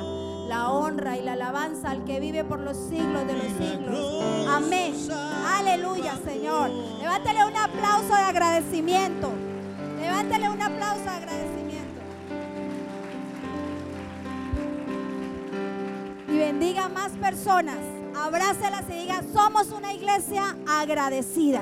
[0.48, 4.24] la honra y la alabanza al que vive por los siglos de los siglos.
[4.48, 4.94] Amén.
[5.48, 6.70] Aleluya, Señor.
[7.00, 9.32] Levántele un aplauso de agradecimiento.
[10.00, 11.64] Levántele un aplauso de agradecimiento.
[16.66, 17.78] Y bendiga a más personas.
[18.16, 21.61] Abrácelas y diga, somos una iglesia agradecida.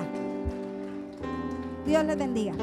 [1.86, 2.54] Dios les bendiga.